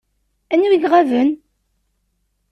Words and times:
Anwa 0.53 0.67
i 0.71 0.77
iɣaben? 0.81 1.29